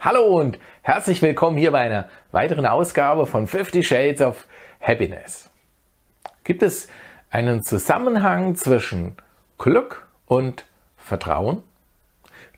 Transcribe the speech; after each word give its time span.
Hallo 0.00 0.38
und 0.38 0.60
herzlich 0.82 1.22
willkommen 1.22 1.56
hier 1.56 1.72
bei 1.72 1.80
einer 1.80 2.08
weiteren 2.30 2.66
Ausgabe 2.66 3.26
von 3.26 3.48
50 3.48 3.84
Shades 3.84 4.22
of 4.22 4.46
Happiness. 4.80 5.50
Gibt 6.44 6.62
es 6.62 6.86
einen 7.30 7.64
Zusammenhang 7.64 8.54
zwischen 8.54 9.16
Glück 9.58 10.06
und 10.26 10.66
Vertrauen? 10.96 11.64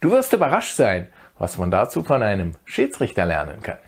Du 0.03 0.11
wirst 0.11 0.35
überrascht 0.35 0.77
sein, 0.77 1.09
was 1.39 1.57
man 1.57 1.71
dazu 1.71 2.05
von 2.05 2.23
einem 2.23 2.57
Schiedsrichter 2.67 3.25
lernen 3.25 3.63
kann. 3.63 3.79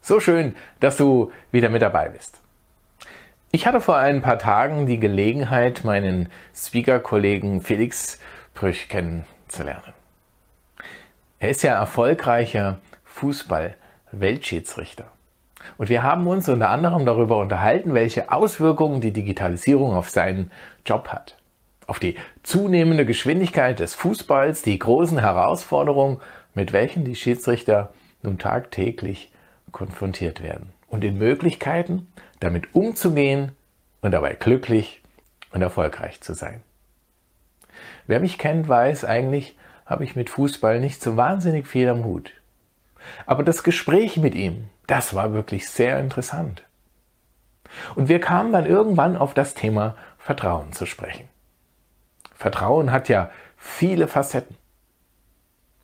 So 0.00 0.18
schön, 0.18 0.56
dass 0.80 0.96
du 0.96 1.30
wieder 1.52 1.68
mit 1.68 1.82
dabei 1.82 2.08
bist. 2.08 2.42
Ich 3.54 3.66
hatte 3.66 3.82
vor 3.82 3.98
ein 3.98 4.22
paar 4.22 4.38
Tagen 4.38 4.86
die 4.86 4.98
Gelegenheit, 4.98 5.84
meinen 5.84 6.30
Speaker-Kollegen 6.56 7.60
Felix 7.60 8.18
Brüch 8.54 8.88
kennenzulernen. 8.88 9.92
Er 11.38 11.50
ist 11.50 11.62
ja 11.62 11.74
erfolgreicher 11.74 12.78
Fußball-Weltschiedsrichter. 13.04 15.04
Und 15.76 15.90
wir 15.90 16.02
haben 16.02 16.26
uns 16.28 16.48
unter 16.48 16.70
anderem 16.70 17.04
darüber 17.04 17.36
unterhalten, 17.36 17.92
welche 17.92 18.32
Auswirkungen 18.32 19.02
die 19.02 19.12
Digitalisierung 19.12 19.92
auf 19.92 20.08
seinen 20.08 20.50
Job 20.86 21.08
hat. 21.08 21.36
Auf 21.86 21.98
die 21.98 22.16
zunehmende 22.42 23.04
Geschwindigkeit 23.04 23.80
des 23.80 23.94
Fußballs, 23.94 24.62
die 24.62 24.78
großen 24.78 25.18
Herausforderungen, 25.18 26.22
mit 26.54 26.72
welchen 26.72 27.04
die 27.04 27.16
Schiedsrichter 27.16 27.92
nun 28.22 28.38
tagtäglich 28.38 29.30
konfrontiert 29.72 30.42
werden 30.42 30.72
und 30.92 31.00
den 31.00 31.16
Möglichkeiten, 31.16 32.12
damit 32.38 32.74
umzugehen 32.74 33.52
und 34.02 34.12
dabei 34.12 34.34
glücklich 34.34 35.02
und 35.50 35.62
erfolgreich 35.62 36.20
zu 36.20 36.34
sein. 36.34 36.62
Wer 38.06 38.20
mich 38.20 38.36
kennt, 38.36 38.68
weiß 38.68 39.06
eigentlich, 39.06 39.56
habe 39.86 40.04
ich 40.04 40.16
mit 40.16 40.28
Fußball 40.28 40.80
nicht 40.80 41.02
so 41.02 41.16
wahnsinnig 41.16 41.66
viel 41.66 41.88
am 41.88 42.04
Hut. 42.04 42.34
Aber 43.24 43.42
das 43.42 43.62
Gespräch 43.62 44.18
mit 44.18 44.34
ihm, 44.34 44.68
das 44.86 45.14
war 45.14 45.32
wirklich 45.32 45.68
sehr 45.68 45.98
interessant. 45.98 46.62
Und 47.94 48.10
wir 48.10 48.20
kamen 48.20 48.52
dann 48.52 48.66
irgendwann 48.66 49.16
auf 49.16 49.32
das 49.32 49.54
Thema 49.54 49.96
Vertrauen 50.18 50.74
zu 50.74 50.84
sprechen. 50.84 51.26
Vertrauen 52.34 52.92
hat 52.92 53.08
ja 53.08 53.30
viele 53.56 54.08
Facetten. 54.08 54.56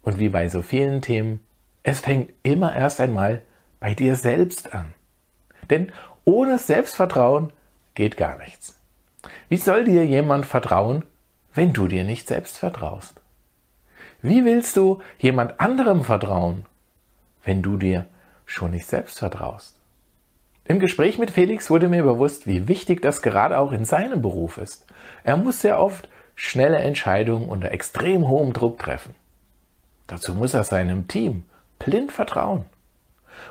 Und 0.03 0.19
wie 0.19 0.28
bei 0.28 0.50
so 0.50 0.61
vielen 0.61 1.00
Themen, 1.00 1.41
es 1.83 2.00
fängt 2.00 2.31
immer 2.43 2.77
erst 2.77 3.00
einmal 3.00 3.41
bei 3.81 3.95
dir 3.95 4.15
selbst 4.15 4.75
an. 4.75 4.93
Denn 5.71 5.93
ohne 6.25 6.59
Selbstvertrauen 6.59 7.53
geht 7.95 8.17
gar 8.17 8.39
nichts. 8.39 8.79
Wie 9.49 9.57
soll 9.57 9.85
dir 9.85 10.07
jemand 10.07 10.47
vertrauen, 10.47 11.05
wenn 11.55 11.73
du 11.73 11.89
dir 11.89 12.05
nicht 12.05 12.29
selbst 12.29 12.59
vertraust? 12.59 13.21
Wie 14.21 14.45
willst 14.45 14.77
du 14.77 15.01
jemand 15.19 15.61
anderem 15.61 16.05
vertrauen, 16.05 16.67
wenn 17.45 17.63
du 17.63 17.77
dir 17.77 18.07
schon 18.47 18.73
nicht 18.73 18.87
selbst 18.87 19.19
vertraust? 19.19 19.77
Im 20.65 20.81
Gespräch 20.81 21.19
mit 21.19 21.31
Felix 21.31 21.71
wurde 21.71 21.89
mir 21.89 22.03
bewusst, 22.03 22.47
wie 22.47 22.69
wichtig 22.69 23.01
das 23.01 23.23
gerade 23.23 23.59
auch 23.59 23.73
in 23.73 23.85
seinem 23.85 24.21
Beruf 24.21 24.59
ist. 24.59 24.87
Er 25.25 25.37
muss 25.37 25.63
sehr 25.63 25.81
oft 25.81 26.09
schnelle 26.35 26.79
Entscheidungen 26.79 27.49
unter 27.49 27.73
extrem 27.73 28.29
hohem 28.29 28.53
Druck 28.53 28.79
treffen. 28.79 29.15
Dazu 30.07 30.35
muss 30.35 30.55
er 30.55 30.65
seinem 30.65 31.09
Team 31.09 31.45
blind 31.79 32.13
vertrauen. 32.13 32.67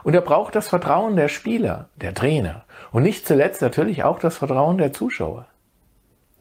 Und 0.04 0.14
er 0.14 0.22
braucht 0.22 0.56
das 0.56 0.68
Vertrauen 0.68 1.16
der 1.16 1.28
Spieler, 1.28 1.90
der 1.96 2.14
Trainer 2.14 2.66
und 2.92 3.04
nicht 3.04 3.28
zuletzt 3.28 3.62
natürlich 3.62 4.04
auch 4.04 4.20
das 4.20 4.38
Vertrauen 4.38 4.78
der 4.78 4.94
Zuschauer. 4.94 5.48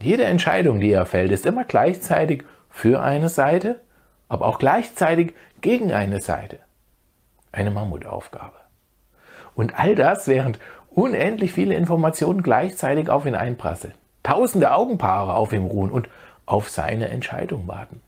Jede 0.01 0.25
Entscheidung, 0.25 0.79
die 0.79 0.91
er 0.91 1.05
fällt, 1.05 1.31
ist 1.31 1.45
immer 1.45 1.65
gleichzeitig 1.65 2.43
für 2.69 3.01
eine 3.01 3.29
Seite, 3.29 3.81
aber 4.29 4.45
auch 4.45 4.59
gleichzeitig 4.59 5.33
gegen 5.61 5.91
eine 5.91 6.21
Seite. 6.21 6.59
Eine 7.51 7.71
Mammutaufgabe. 7.71 8.57
Und 9.55 9.79
all 9.79 9.95
das, 9.95 10.27
während 10.27 10.59
unendlich 10.91 11.51
viele 11.53 11.75
Informationen 11.75 12.43
gleichzeitig 12.43 13.09
auf 13.09 13.25
ihn 13.25 13.35
einprasseln. 13.35 13.93
Tausende 14.21 14.73
Augenpaare 14.73 15.33
auf 15.33 15.53
ihm 15.53 15.65
ruhen 15.65 15.91
und 15.91 16.09
auf 16.45 16.69
seine 16.69 17.09
Entscheidung 17.09 17.67
warten. 17.67 18.01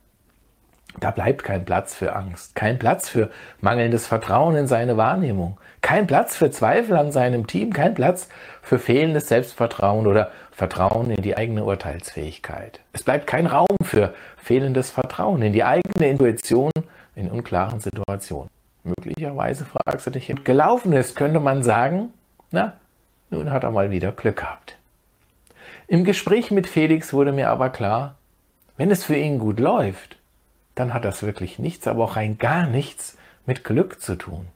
Da 1.00 1.12
bleibt 1.12 1.44
kein 1.44 1.66
Platz 1.66 1.94
für 1.94 2.16
Angst, 2.16 2.56
kein 2.56 2.80
Platz 2.80 3.08
für 3.08 3.30
mangelndes 3.62 4.08
Vertrauen 4.08 4.56
in 4.56 4.68
seine 4.68 4.98
Wahrnehmung, 4.98 5.58
kein 5.82 6.08
Platz 6.08 6.36
für 6.36 6.52
Zweifel 6.52 6.98
an 6.98 7.12
seinem 7.12 7.48
Team, 7.48 7.72
kein 7.72 7.94
Platz 7.94 8.28
für 8.62 8.80
fehlendes 8.80 9.30
Selbstvertrauen 9.30 10.08
oder 10.08 10.32
Vertrauen 10.52 11.12
in 11.12 11.22
die 11.22 11.38
eigene 11.38 11.64
Urteilsfähigkeit. 11.64 12.82
Es 12.92 13.04
bleibt 13.04 13.28
kein 13.28 13.46
Raum 13.46 13.78
für 13.84 14.14
fehlendes 14.38 14.92
Vertrauen 14.92 15.42
in 15.42 15.54
die 15.54 15.64
eigene 15.64 16.10
Intuition 16.10 16.72
in 17.16 17.30
unklaren 17.30 17.80
Situationen. 17.80 18.50
Möglicherweise 18.84 19.66
fragst 19.66 20.08
du 20.08 20.12
dich, 20.12 20.34
gelaufen 20.44 20.94
ist, 20.94 21.16
könnte 21.16 21.40
man 21.40 21.64
sagen, 21.64 22.14
na, 22.52 22.74
nun 23.30 23.52
hat 23.52 23.64
er 23.64 23.72
mal 23.72 23.92
wieder 23.92 24.12
Glück 24.12 24.38
gehabt. 24.38 24.78
Im 25.88 26.04
Gespräch 26.04 26.52
mit 26.52 26.68
Felix 26.68 27.14
wurde 27.14 27.32
mir 27.32 27.50
aber 27.50 27.70
klar, 27.70 28.16
wenn 28.78 28.92
es 28.92 29.04
für 29.04 29.16
ihn 29.16 29.40
gut 29.40 29.60
läuft, 29.60 30.19
dann 30.80 30.94
hat 30.94 31.06
das 31.06 31.24
wirklich 31.24 31.60
nichts, 31.60 31.88
aber 31.88 32.06
auch 32.06 32.16
rein 32.16 32.38
gar 32.38 32.66
nichts 32.66 33.18
mit 33.46 33.64
Glück 33.64 34.02
zu 34.02 34.16
tun. 34.16 34.48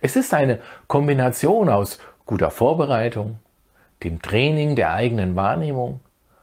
Es 0.00 0.16
ist 0.16 0.34
eine 0.34 0.60
Kombination 0.86 1.68
aus 1.68 1.98
guter 2.26 2.50
Vorbereitung, 2.50 3.38
dem 4.04 4.22
Training 4.22 4.76
der 4.76 4.92
eigenen 4.92 5.34
Wahrnehmung, 5.34 6.00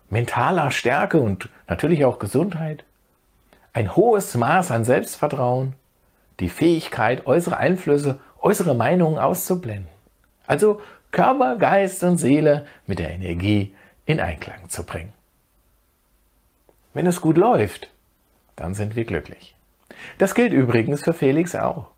mentaler 0.10 0.72
Stärke 0.72 1.20
und 1.20 1.50
natürlich 1.68 2.06
auch 2.06 2.20
Gesundheit, 2.20 2.84
ein 3.72 3.96
hohes 3.96 4.36
Maß 4.36 4.72
an 4.72 4.84
Selbstvertrauen, 4.84 5.74
die 6.40 6.50
Fähigkeit, 6.50 7.28
äußere 7.28 7.58
Einflüsse, 7.58 8.20
äußere 8.42 8.74
Meinungen 8.74 9.20
auszublenden. 9.20 9.88
Also 10.48 10.82
Körper, 11.12 11.56
Geist 11.56 12.04
und 12.04 12.18
Seele 12.18 12.66
mit 12.88 13.00
der 13.00 13.12
Energie 13.12 13.74
in 14.06 14.20
Einklang 14.20 14.70
zu 14.70 14.84
bringen. 14.84 15.14
Wenn 16.94 17.08
es 17.08 17.22
gut 17.22 17.38
läuft, 17.38 17.90
dann 18.56 18.74
sind 18.74 18.96
wir 18.96 19.06
glücklich. 19.06 19.56
Das 20.18 20.36
gilt 20.36 20.54
übrigens 20.54 21.04
für 21.04 21.14
Felix 21.14 21.56
auch. 21.56 21.92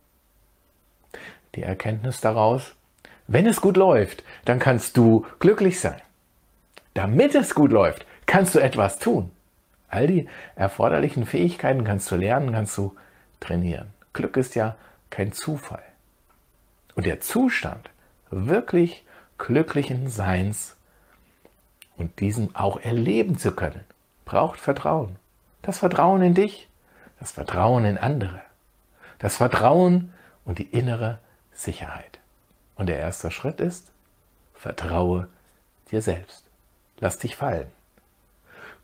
Die 1.56 1.63
Erkenntnis 1.63 2.22
daraus, 2.22 2.75
wenn 3.28 3.45
es 3.45 3.62
gut 3.62 3.78
läuft, 3.78 4.23
dann 4.45 4.59
kannst 4.59 4.97
du 4.97 5.25
glücklich 5.40 5.79
sein. 5.79 6.01
Damit 6.94 7.35
es 7.35 7.53
gut 7.56 7.72
läuft, 7.72 8.06
kannst 8.25 8.56
du 8.56 8.59
etwas 8.59 9.00
tun. 9.00 9.31
All 9.90 10.07
die 10.07 10.28
erforderlichen 10.56 11.25
Fähigkeiten 11.25 11.84
kannst 11.84 12.12
du 12.12 12.16
lernen, 12.16 12.51
kannst 12.51 12.78
du 12.78 12.96
trainieren. 13.40 13.94
Glück 14.13 14.38
ist 14.38 14.56
ja 14.56 14.75
kein 15.09 15.31
Zufall. 15.31 15.84
Und 16.96 17.06
der 17.06 17.19
Zustand 17.19 17.90
wirklich 18.29 19.06
glücklichen 19.38 20.09
Seins 20.09 20.75
und 21.97 22.19
diesen 22.19 22.56
auch 22.56 22.79
erleben 22.79 23.38
zu 23.38 23.51
können, 23.51 23.84
braucht 24.25 24.59
Vertrauen. 24.59 25.17
Das 25.62 25.79
Vertrauen 25.79 26.22
in 26.22 26.34
dich, 26.34 26.69
das 27.19 27.31
Vertrauen 27.31 27.85
in 27.85 27.97
andere, 27.97 28.41
das 29.19 29.38
Vertrauen 29.38 30.13
und 30.45 30.59
die 30.59 30.68
innere 30.68 31.19
Sicherheit. 31.53 32.19
Und 32.75 32.88
der 32.88 33.00
erste 33.00 33.31
Schritt 33.31 33.59
ist, 33.59 33.91
vertraue 34.53 35.28
dir 35.91 36.01
selbst. 36.01 36.46
Lass 37.00 37.19
dich 37.19 37.35
fallen. 37.35 37.67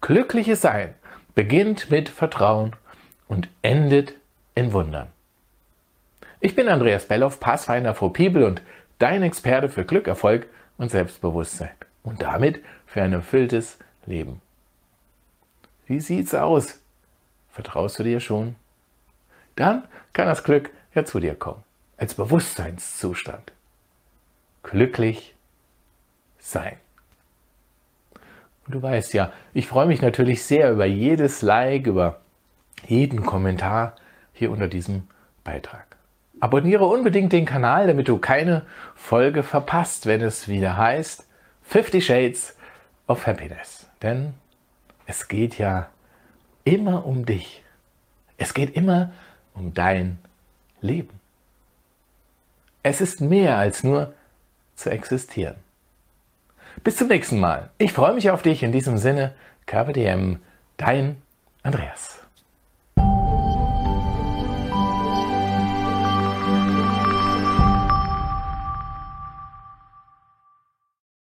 Glückliches 0.01 0.61
Sein 0.61 0.93
beginnt 1.35 1.89
mit 1.89 2.09
Vertrauen 2.09 2.75
und 3.27 3.49
endet 3.61 4.15
in 4.55 4.73
Wundern. 4.73 5.07
Ich 6.39 6.55
bin 6.55 6.67
Andreas 6.67 7.05
Belloff, 7.07 7.39
Pathfinder 7.39 7.95
for 7.95 8.11
People 8.11 8.45
und 8.45 8.61
dein 8.99 9.23
Experte 9.23 9.69
für 9.69 9.85
Glück, 9.85 10.07
Erfolg 10.07 10.47
und 10.77 10.91
Selbstbewusstsein 10.91 11.71
und 12.03 12.21
damit 12.21 12.63
für 12.85 13.01
ein 13.01 13.13
erfülltes 13.13 13.77
Leben. 14.05 14.41
Wie 15.85 15.99
sieht's 15.99 16.33
aus? 16.33 16.79
Vertraust 17.49 17.99
du 17.99 18.03
dir 18.03 18.19
schon? 18.19 18.55
Dann 19.55 19.83
kann 20.13 20.27
das 20.27 20.43
Glück 20.43 20.71
ja 20.95 21.05
zu 21.05 21.19
dir 21.19 21.35
kommen, 21.35 21.63
als 21.97 22.15
Bewusstseinszustand. 22.15 23.51
Glücklich 24.63 25.35
sein. 26.39 26.77
Und 28.65 28.75
du 28.75 28.81
weißt 28.81 29.13
ja, 29.13 29.33
ich 29.53 29.67
freue 29.67 29.87
mich 29.87 30.01
natürlich 30.01 30.43
sehr 30.43 30.71
über 30.71 30.85
jedes 30.85 31.41
Like, 31.41 31.87
über 31.87 32.21
jeden 32.87 33.25
Kommentar 33.25 33.95
hier 34.31 34.51
unter 34.51 34.67
diesem 34.67 35.07
Beitrag. 35.43 35.97
Abonniere 36.39 36.85
unbedingt 36.85 37.31
den 37.33 37.45
Kanal, 37.45 37.87
damit 37.87 38.07
du 38.07 38.17
keine 38.17 38.65
Folge 38.95 39.43
verpasst, 39.43 40.05
wenn 40.05 40.21
es 40.21 40.47
wieder 40.47 40.77
heißt 40.77 41.27
50 41.63 42.05
Shades 42.05 42.57
of 43.07 43.25
Happiness. 43.27 43.87
Denn 44.01 44.33
es 45.05 45.27
geht 45.27 45.57
ja 45.57 45.89
immer 46.63 47.05
um 47.05 47.25
dich. 47.25 47.63
Es 48.37 48.53
geht 48.53 48.75
immer 48.75 49.11
um 49.53 49.73
dein 49.73 50.19
Leben. 50.81 51.19
Es 52.81 52.99
ist 53.01 53.21
mehr 53.21 53.57
als 53.57 53.83
nur 53.83 54.13
zu 54.75 54.89
existieren. 54.89 55.55
Bis 56.83 56.97
zum 56.97 57.07
nächsten 57.07 57.39
Mal. 57.39 57.69
Ich 57.77 57.93
freue 57.93 58.13
mich 58.13 58.31
auf 58.31 58.41
dich. 58.41 58.63
In 58.63 58.71
diesem 58.71 58.97
Sinne, 58.97 59.33
KWDM, 59.65 60.39
dein 60.77 61.21
Andreas. 61.61 62.22